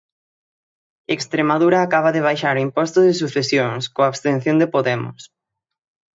[1.17, 5.21] Estremadura acaba de baixar o imposto de sucesións, coa abstención de Podemos.